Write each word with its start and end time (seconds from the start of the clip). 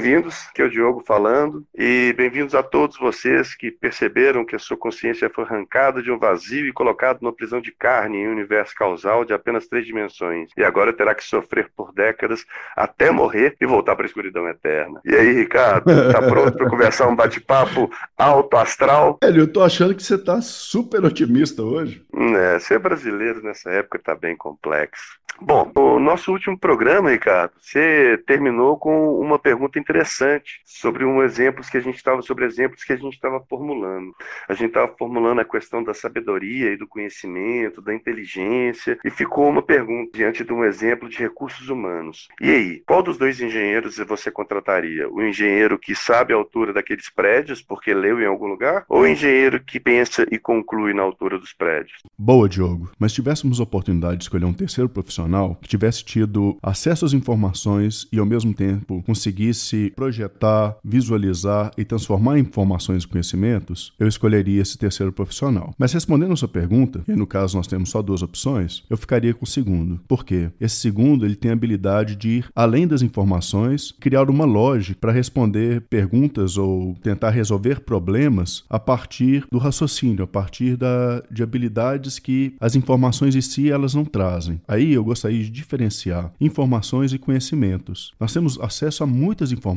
bem-vindos, 0.00 0.48
que 0.54 0.62
é 0.62 0.64
o 0.64 0.70
Diogo 0.70 1.04
falando, 1.06 1.62
e 1.76 2.14
bem-vindos 2.16 2.54
a 2.54 2.62
todos 2.62 2.96
vocês 2.96 3.54
que 3.54 3.70
perceberam 3.70 4.46
que 4.46 4.56
a 4.56 4.58
sua 4.58 4.74
consciência 4.74 5.28
foi 5.28 5.44
arrancada 5.44 6.02
de 6.02 6.10
um 6.10 6.18
vazio 6.18 6.66
e 6.66 6.72
colocado 6.72 7.18
numa 7.20 7.34
prisão 7.34 7.60
de 7.60 7.70
carne 7.70 8.16
em 8.16 8.26
um 8.26 8.32
universo 8.32 8.74
causal 8.74 9.26
de 9.26 9.34
apenas 9.34 9.68
três 9.68 9.84
dimensões, 9.84 10.48
e 10.56 10.64
agora 10.64 10.90
terá 10.94 11.14
que 11.14 11.22
sofrer 11.22 11.70
por 11.76 11.92
décadas 11.92 12.46
até 12.74 13.10
morrer 13.10 13.54
e 13.60 13.66
voltar 13.66 13.94
para 13.94 14.06
a 14.06 14.08
escuridão 14.08 14.48
eterna. 14.48 15.02
E 15.04 15.14
aí, 15.14 15.34
Ricardo, 15.34 15.84
tá 16.10 16.22
pronto 16.22 16.56
para 16.56 16.70
conversar 16.70 17.06
um 17.06 17.14
bate-papo 17.14 17.90
alto 18.16 18.56
astral? 18.56 19.18
Velho, 19.22 19.42
eu 19.42 19.52
tô 19.52 19.62
achando 19.62 19.94
que 19.94 20.02
você 20.02 20.16
tá 20.16 20.40
super 20.40 21.04
otimista 21.04 21.62
hoje. 21.62 22.02
É, 22.38 22.58
ser 22.58 22.78
brasileiro 22.78 23.42
nessa 23.42 23.70
época 23.70 23.98
tá 23.98 24.14
bem 24.14 24.34
complexo. 24.34 25.20
Bom, 25.42 25.70
o 25.74 25.98
nosso 25.98 26.32
último 26.32 26.58
programa, 26.58 27.10
Ricardo, 27.10 27.52
você 27.58 28.22
terminou 28.26 28.76
com 28.76 29.18
uma 29.18 29.38
pergunta 29.38 29.78
interessante 29.78 29.89
sobre 30.64 31.04
um 31.04 31.22
exemplos 31.22 31.68
que 31.68 31.76
a 31.76 31.80
gente 31.80 31.96
estava 31.96 32.22
sobre 32.22 32.44
exemplos 32.44 32.84
que 32.84 32.92
a 32.92 32.96
gente 32.96 33.14
estava 33.14 33.40
formulando. 33.48 34.14
A 34.48 34.54
gente 34.54 34.68
estava 34.68 34.92
formulando 34.96 35.40
a 35.40 35.44
questão 35.44 35.82
da 35.82 35.94
sabedoria 35.94 36.72
e 36.72 36.76
do 36.76 36.86
conhecimento, 36.86 37.82
da 37.82 37.94
inteligência, 37.94 38.98
e 39.04 39.10
ficou 39.10 39.48
uma 39.48 39.62
pergunta 39.62 40.16
diante 40.16 40.44
de 40.44 40.52
um 40.52 40.64
exemplo 40.64 41.08
de 41.08 41.18
recursos 41.18 41.68
humanos. 41.68 42.28
E 42.40 42.50
aí, 42.50 42.82
qual 42.86 43.02
dos 43.02 43.18
dois 43.18 43.40
engenheiros 43.40 43.98
você 43.98 44.30
contrataria? 44.30 45.08
O 45.08 45.22
engenheiro 45.22 45.78
que 45.78 45.94
sabe 45.94 46.32
a 46.32 46.36
altura 46.36 46.72
daqueles 46.72 47.10
prédios 47.10 47.62
porque 47.62 47.92
leu 47.92 48.20
em 48.20 48.26
algum 48.26 48.46
lugar, 48.46 48.84
ou 48.88 49.02
o 49.02 49.06
engenheiro 49.06 49.60
que 49.62 49.78
pensa 49.78 50.26
e 50.30 50.38
conclui 50.38 50.94
na 50.94 51.02
altura 51.02 51.38
dos 51.38 51.52
prédios? 51.52 52.02
Boa, 52.18 52.48
Diogo. 52.48 52.90
Mas 52.98 53.12
tivéssemos 53.12 53.60
a 53.60 53.62
oportunidade 53.62 54.18
de 54.18 54.24
escolher 54.24 54.44
um 54.44 54.52
terceiro 54.52 54.88
profissional 54.88 55.56
que 55.60 55.68
tivesse 55.68 56.04
tido 56.04 56.56
acesso 56.62 57.04
às 57.04 57.12
informações 57.12 58.08
e, 58.12 58.18
ao 58.18 58.26
mesmo 58.26 58.54
tempo, 58.54 59.02
conseguisse 59.04 59.79
projetar, 59.88 60.76
visualizar 60.84 61.70
e 61.78 61.84
transformar 61.84 62.38
informações 62.38 63.04
em 63.04 63.08
conhecimentos, 63.08 63.92
eu 63.98 64.06
escolheria 64.06 64.60
esse 64.60 64.76
terceiro 64.76 65.12
profissional. 65.12 65.74
Mas 65.78 65.92
respondendo 65.92 66.32
a 66.32 66.36
sua 66.36 66.48
pergunta, 66.48 67.02
e 67.08 67.12
no 67.12 67.26
caso 67.26 67.56
nós 67.56 67.66
temos 67.66 67.88
só 67.88 68.02
duas 68.02 68.22
opções, 68.22 68.82
eu 68.90 68.96
ficaria 68.96 69.32
com 69.32 69.44
o 69.44 69.48
segundo. 69.48 70.00
Por 70.06 70.24
quê? 70.24 70.50
Esse 70.60 70.76
segundo 70.76 71.24
ele 71.24 71.36
tem 71.36 71.50
a 71.50 71.54
habilidade 71.54 72.16
de 72.16 72.28
ir 72.28 72.50
além 72.54 72.86
das 72.86 73.02
informações, 73.02 73.94
criar 73.98 74.28
uma 74.28 74.44
lógica 74.44 74.98
para 75.00 75.12
responder 75.12 75.82
perguntas 75.82 76.58
ou 76.58 76.94
tentar 77.02 77.30
resolver 77.30 77.80
problemas 77.80 78.64
a 78.68 78.78
partir 78.78 79.44
do 79.50 79.58
raciocínio, 79.58 80.24
a 80.24 80.26
partir 80.26 80.76
da, 80.76 81.22
de 81.30 81.42
habilidades 81.42 82.18
que 82.18 82.54
as 82.60 82.74
informações 82.74 83.34
em 83.34 83.40
si 83.40 83.70
elas 83.70 83.94
não 83.94 84.04
trazem. 84.04 84.60
Aí 84.66 84.92
eu 84.92 85.04
gostaria 85.04 85.42
de 85.42 85.50
diferenciar 85.50 86.32
informações 86.40 87.12
e 87.12 87.18
conhecimentos. 87.18 88.12
Nós 88.18 88.32
temos 88.32 88.58
acesso 88.60 89.04
a 89.04 89.06
muitas 89.06 89.52
informações. 89.52 89.69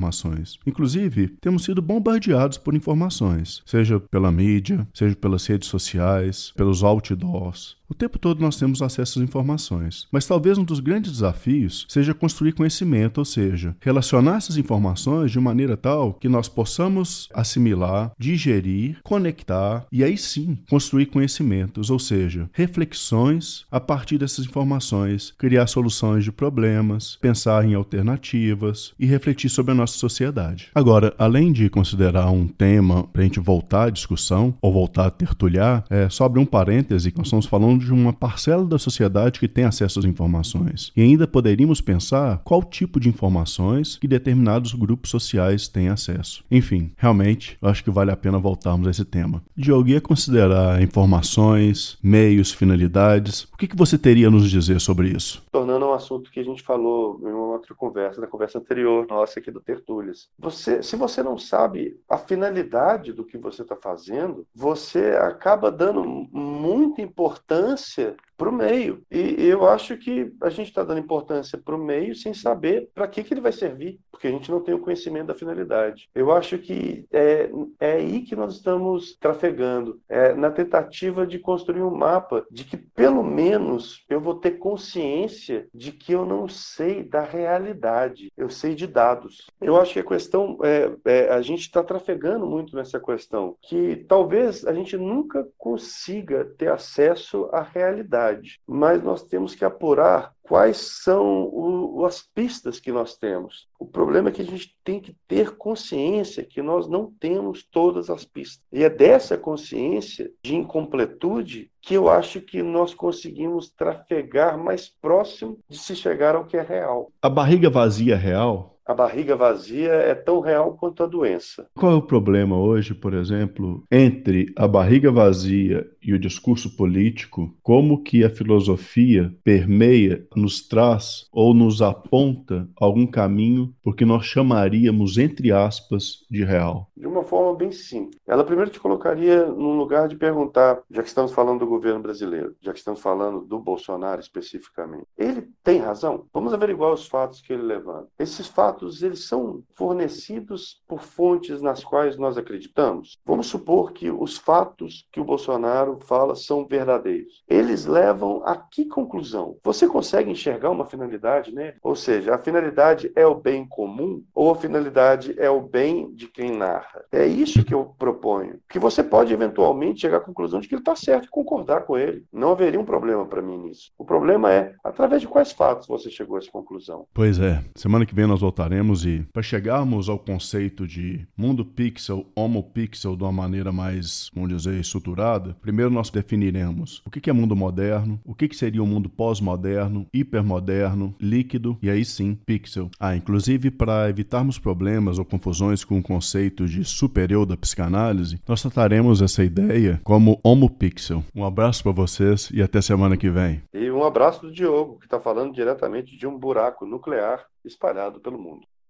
Inclusive, 0.65 1.29
temos 1.41 1.63
sido 1.63 1.81
bombardeados 1.81 2.57
por 2.57 2.75
informações, 2.75 3.61
seja 3.65 3.99
pela 3.99 4.31
mídia, 4.31 4.87
seja 4.93 5.15
pelas 5.15 5.45
redes 5.45 5.67
sociais, 5.67 6.53
pelos 6.55 6.83
outdoors. 6.83 7.77
O 7.93 7.95
tempo 7.95 8.17
todo 8.17 8.41
nós 8.41 8.57
temos 8.57 8.81
acesso 8.81 9.19
às 9.19 9.23
informações, 9.23 10.07
mas 10.11 10.25
talvez 10.25 10.57
um 10.57 10.63
dos 10.63 10.79
grandes 10.79 11.11
desafios 11.11 11.85
seja 11.87 12.11
construir 12.11 12.53
conhecimento, 12.53 13.19
ou 13.19 13.25
seja, 13.25 13.75
relacionar 13.79 14.37
essas 14.37 14.57
informações 14.57 15.31
de 15.31 15.39
maneira 15.39 15.77
tal 15.77 16.15
que 16.15 16.27
nós 16.27 16.49
possamos 16.49 17.29
assimilar, 17.31 18.11
digerir, 18.17 18.97
conectar 19.03 19.85
e 19.91 20.03
aí 20.03 20.17
sim 20.17 20.57
construir 20.67 21.05
conhecimentos, 21.05 21.91
ou 21.91 21.99
seja, 21.99 22.49
reflexões 22.51 23.67
a 23.69 23.79
partir 23.79 24.17
dessas 24.17 24.45
informações, 24.45 25.31
criar 25.37 25.67
soluções 25.67 26.23
de 26.23 26.31
problemas, 26.31 27.19
pensar 27.21 27.63
em 27.63 27.75
alternativas 27.75 28.93
e 28.97 29.05
refletir 29.05 29.49
sobre 29.49 29.71
a 29.71 29.75
nossa 29.83 29.97
sociedade. 29.97 30.69
Agora, 30.73 31.13
além 31.17 31.51
de 31.51 31.69
considerar 31.69 32.29
um 32.31 32.47
tema 32.47 33.03
para 33.03 33.21
a 33.21 33.25
gente 33.25 33.39
voltar 33.39 33.87
à 33.87 33.89
discussão 33.89 34.53
ou 34.61 34.71
voltar 34.71 35.07
a 35.07 35.11
tertulhar, 35.11 35.83
é 35.89 36.09
só 36.09 36.25
abrir 36.25 36.39
um 36.39 36.45
parêntese, 36.45 37.13
nós 37.15 37.27
estamos 37.27 37.45
falando 37.45 37.83
de 37.83 37.91
uma 37.91 38.13
parcela 38.13 38.65
da 38.65 38.77
sociedade 38.77 39.39
que 39.39 39.47
tem 39.47 39.65
acesso 39.65 39.99
às 39.99 40.05
informações. 40.05 40.91
E 40.95 41.01
ainda 41.01 41.27
poderíamos 41.27 41.81
pensar 41.81 42.41
qual 42.43 42.63
tipo 42.63 42.99
de 42.99 43.09
informações 43.09 43.97
que 43.97 44.07
determinados 44.07 44.73
grupos 44.73 45.11
sociais 45.11 45.67
têm 45.67 45.89
acesso. 45.89 46.43
Enfim, 46.49 46.91
realmente, 46.97 47.57
eu 47.61 47.67
acho 47.67 47.83
que 47.83 47.91
vale 47.91 48.11
a 48.11 48.17
pena 48.17 48.39
voltarmos 48.39 48.87
a 48.87 48.91
esse 48.91 49.03
tema. 49.03 49.43
Diogo, 49.55 49.89
ia 49.89 50.01
considerar 50.01 50.81
informações, 50.81 51.97
meios, 52.01 52.51
finalidades. 52.51 53.43
O 53.43 53.57
que, 53.57 53.67
que 53.67 53.75
você 53.75 53.97
teria 53.97 54.27
a 54.27 54.31
nos 54.31 54.49
dizer 54.49 54.79
sobre 54.79 55.09
isso? 55.09 55.43
Tornando 55.51 55.85
um 55.85 55.93
assunto 55.93 56.31
que 56.31 56.39
a 56.39 56.43
gente 56.43 56.63
falou 56.63 57.19
em 57.21 57.27
uma 57.27 57.53
outra 57.53 57.75
conversa, 57.75 58.21
na 58.21 58.27
conversa 58.27 58.59
anterior 58.59 59.05
nossa 59.09 59.39
aqui 59.39 59.51
do 59.51 59.59
Tertúlias. 59.73 60.29
Você, 60.37 60.83
se 60.83 60.95
você 60.95 61.23
não 61.23 61.37
sabe 61.37 61.99
a 62.09 62.17
finalidade 62.17 63.11
do 63.11 63.25
que 63.25 63.37
você 63.37 63.63
está 63.63 63.75
fazendo, 63.75 64.45
você 64.53 65.15
acaba 65.19 65.71
dando 65.71 66.03
muita 66.03 67.01
importância 67.01 67.33
importância 67.33 68.15
para 68.43 68.49
o 68.49 68.53
meio. 68.53 69.01
E 69.09 69.45
eu 69.47 69.65
acho 69.65 69.95
que 69.95 70.33
a 70.41 70.49
gente 70.49 70.67
está 70.67 70.83
dando 70.83 70.99
importância 70.99 71.57
para 71.57 71.75
o 71.75 71.83
meio 71.83 72.13
sem 72.13 72.33
saber 72.33 72.89
para 72.93 73.07
que, 73.07 73.23
que 73.23 73.33
ele 73.33 73.39
vai 73.39 73.53
servir, 73.53 73.99
porque 74.11 74.27
a 74.27 74.31
gente 74.31 74.51
não 74.51 74.59
tem 74.59 74.73
o 74.73 74.79
conhecimento 74.79 75.27
da 75.27 75.35
finalidade. 75.35 76.09
Eu 76.13 76.29
acho 76.31 76.57
que 76.57 77.05
é, 77.09 77.49
é 77.79 77.93
aí 77.93 78.21
que 78.21 78.35
nós 78.35 78.55
estamos 78.55 79.15
trafegando, 79.15 80.01
é, 80.09 80.33
na 80.33 80.51
tentativa 80.51 81.25
de 81.25 81.39
construir 81.39 81.83
um 81.83 81.95
mapa 81.95 82.45
de 82.51 82.65
que, 82.65 82.75
pelo 82.75 83.23
menos, 83.23 84.03
eu 84.09 84.19
vou 84.19 84.35
ter 84.35 84.51
consciência 84.51 85.67
de 85.73 85.93
que 85.93 86.11
eu 86.11 86.25
não 86.25 86.47
sei 86.49 87.01
da 87.01 87.21
realidade, 87.21 88.29
eu 88.35 88.49
sei 88.49 88.75
de 88.75 88.87
dados. 88.87 89.47
Eu 89.61 89.79
acho 89.79 89.93
que 89.93 89.99
a 89.99 90.05
questão, 90.05 90.57
é, 90.63 90.91
é 91.05 91.29
a 91.29 91.41
gente 91.41 91.61
está 91.61 91.81
trafegando 91.81 92.45
muito 92.45 92.75
nessa 92.75 92.99
questão, 92.99 93.55
que 93.61 94.03
talvez 94.07 94.65
a 94.65 94.73
gente 94.73 94.97
nunca 94.97 95.47
consiga 95.57 96.43
ter 96.57 96.69
acesso 96.69 97.47
à 97.53 97.61
realidade, 97.61 98.32
mas 98.67 99.03
nós 99.03 99.23
temos 99.23 99.55
que 99.55 99.65
apurar 99.65 100.33
quais 100.43 100.77
são 100.77 101.49
o, 101.51 102.05
as 102.05 102.21
pistas 102.21 102.79
que 102.79 102.91
nós 102.91 103.15
temos. 103.15 103.67
O 103.79 103.85
problema 103.85 104.29
é 104.29 104.31
que 104.31 104.41
a 104.41 104.45
gente 104.45 104.75
tem 104.83 104.99
que 104.99 105.15
ter 105.27 105.55
consciência 105.55 106.43
que 106.43 106.61
nós 106.61 106.87
não 106.87 107.11
temos 107.19 107.63
todas 107.63 108.09
as 108.09 108.25
pistas. 108.25 108.61
E 108.71 108.83
é 108.83 108.89
dessa 108.89 109.37
consciência 109.37 110.31
de 110.43 110.55
incompletude 110.55 111.71
que 111.81 111.93
eu 111.93 112.09
acho 112.09 112.41
que 112.41 112.61
nós 112.61 112.93
conseguimos 112.93 113.69
trafegar 113.69 114.57
mais 114.57 114.89
próximo 114.89 115.57
de 115.67 115.77
se 115.77 115.95
chegar 115.95 116.35
ao 116.35 116.45
que 116.45 116.57
é 116.57 116.61
real. 116.61 117.11
A 117.21 117.29
barriga 117.29 117.69
vazia 117.69 118.13
é 118.13 118.17
real? 118.17 118.72
A 118.85 118.93
barriga 118.93 119.35
vazia 119.35 119.91
é 119.91 120.13
tão 120.13 120.39
real 120.39 120.73
quanto 120.73 121.03
a 121.03 121.07
doença. 121.07 121.67
Qual 121.75 121.91
é 121.91 121.95
o 121.95 122.01
problema 122.01 122.57
hoje, 122.57 122.93
por 122.93 123.13
exemplo, 123.13 123.83
entre 123.91 124.51
a 124.55 124.67
barriga 124.67 125.11
vazia 125.11 125.87
e 126.01 126.13
o 126.13 126.19
discurso 126.19 126.75
político? 126.75 127.55
Como 127.61 128.03
que 128.03 128.23
a 128.23 128.29
filosofia 128.29 129.33
permeia, 129.43 130.25
nos 130.35 130.67
traz 130.67 131.27
ou 131.31 131.53
nos 131.53 131.81
aponta 131.81 132.67
algum 132.75 133.07
caminho 133.07 133.73
porque 133.81 134.05
nós 134.05 134.25
chamaríamos, 134.25 135.17
entre 135.17 135.51
aspas, 135.51 136.25
de 136.29 136.43
real? 136.43 136.89
De 137.03 137.07
uma 137.09 137.21
forma 137.21 137.53
bem 137.53 137.69
simples. 137.69 138.17
Ela 138.25 138.45
primeiro 138.45 138.71
te 138.71 138.79
colocaria 138.79 139.45
num 139.45 139.75
lugar 139.75 140.07
de 140.07 140.15
perguntar, 140.15 140.81
já 140.89 141.01
que 141.01 141.09
estamos 141.09 141.33
falando 141.33 141.59
do 141.59 141.67
governo 141.67 141.99
brasileiro, 141.99 142.55
já 142.61 142.71
que 142.71 142.79
estamos 142.79 143.01
falando 143.01 143.41
do 143.41 143.59
Bolsonaro 143.59 144.21
especificamente, 144.21 145.05
ele 145.17 145.49
tem 145.61 145.79
razão? 145.79 146.25
Vamos 146.33 146.53
averiguar 146.53 146.93
os 146.93 147.05
fatos 147.05 147.41
que 147.41 147.51
ele 147.51 147.63
levanta. 147.63 148.07
Esses 148.17 148.47
fatos 148.47 149.03
eles 149.03 149.27
são 149.27 149.61
fornecidos 149.75 150.81
por 150.87 151.01
fontes 151.01 151.61
nas 151.61 151.83
quais 151.83 152.17
nós 152.17 152.37
acreditamos. 152.37 153.19
Vamos 153.25 153.47
supor 153.47 153.91
que 153.91 154.09
os 154.09 154.37
fatos 154.37 155.05
que 155.11 155.19
o 155.19 155.25
Bolsonaro 155.25 155.99
fala 156.03 156.37
são 156.37 156.65
verdadeiros. 156.65 157.43
Eles 157.49 157.85
levam 157.85 158.41
a 158.45 158.55
que 158.55 158.85
conclusão? 158.85 159.57
Você 159.61 159.89
consegue 159.89 160.31
enxergar 160.31 160.69
uma 160.69 160.85
finalidade 160.85 161.53
nele? 161.53 161.75
Ou 161.83 161.97
seja, 161.97 162.33
a 162.33 162.37
finalidade 162.37 163.11
é 163.13 163.27
o 163.27 163.35
bem 163.35 163.67
comum 163.67 164.23
ou 164.33 164.51
a 164.51 164.55
finalidade 164.55 165.35
é 165.37 165.49
o 165.49 165.59
bem 165.59 166.09
de 166.13 166.29
quem 166.29 166.55
narra? 166.55 166.92
É 167.11 167.25
isso 167.25 167.63
que 167.63 167.73
eu 167.73 167.93
proponho. 167.97 168.59
Que 168.69 168.79
você 168.79 169.03
pode 169.03 169.33
eventualmente 169.33 170.01
chegar 170.01 170.17
à 170.17 170.21
conclusão 170.21 170.59
de 170.59 170.67
que 170.67 170.75
ele 170.75 170.81
está 170.81 170.95
certo 170.95 171.25
e 171.25 171.29
concordar 171.29 171.81
com 171.81 171.97
ele. 171.97 172.23
Não 172.31 172.51
haveria 172.51 172.79
um 172.79 172.85
problema 172.85 173.25
para 173.25 173.41
mim 173.41 173.57
nisso. 173.57 173.91
O 173.97 174.05
problema 174.05 174.51
é 174.51 174.73
através 174.83 175.21
de 175.21 175.27
quais 175.27 175.51
fatos 175.51 175.87
você 175.87 176.09
chegou 176.09 176.35
a 176.35 176.39
essa 176.39 176.51
conclusão. 176.51 177.05
Pois 177.13 177.39
é. 177.39 177.63
Semana 177.75 178.05
que 178.05 178.15
vem 178.15 178.27
nós 178.27 178.41
voltaremos 178.41 179.05
e 179.05 179.25
para 179.31 179.41
chegarmos 179.41 180.09
ao 180.09 180.19
conceito 180.19 180.87
de 180.87 181.27
mundo 181.35 181.65
pixel, 181.65 182.25
homo 182.35 182.63
pixel 182.63 183.15
de 183.15 183.23
uma 183.23 183.31
maneira 183.31 183.71
mais, 183.71 184.29
vamos 184.33 184.49
dizer, 184.49 184.79
estruturada, 184.79 185.55
primeiro 185.61 185.91
nós 185.91 186.09
definiremos 186.09 187.01
o 187.05 187.09
que 187.09 187.29
é 187.29 187.33
mundo 187.33 187.55
moderno, 187.55 188.19
o 188.25 188.35
que 188.35 188.53
seria 188.53 188.81
o 188.81 188.85
um 188.85 188.87
mundo 188.87 189.09
pós-moderno, 189.09 190.05
hipermoderno, 190.13 191.15
líquido 191.19 191.77
e 191.81 191.89
aí 191.89 192.03
sim, 192.03 192.37
pixel. 192.45 192.89
Ah, 192.99 193.15
inclusive 193.15 193.71
para 193.71 194.09
evitarmos 194.09 194.59
problemas 194.59 195.19
ou 195.19 195.25
confusões 195.25 195.83
com 195.83 195.97
o 195.97 196.03
conceito 196.03 196.65
de 196.67 196.82
super-eu 196.83 197.45
da 197.45 197.57
psicanálise, 197.57 198.39
nós 198.47 198.61
trataremos 198.61 199.21
essa 199.21 199.43
ideia 199.43 199.99
como 200.03 200.39
homo 200.43 200.69
pixel. 200.69 201.23
Um 201.35 201.45
abraço 201.45 201.83
para 201.83 201.91
vocês 201.91 202.49
e 202.53 202.61
até 202.61 202.81
semana 202.81 203.17
que 203.17 203.29
vem. 203.29 203.61
E 203.73 203.89
um 203.91 204.03
abraço 204.03 204.41
do 204.41 204.51
Diogo, 204.51 204.99
que 204.99 205.05
está 205.05 205.19
falando 205.19 205.53
diretamente 205.53 206.17
de 206.17 206.27
um 206.27 206.37
buraco 206.37 206.85
nuclear 206.85 207.45
espalhado 207.63 208.19
pelo 208.19 208.37
mundo. 208.37 208.67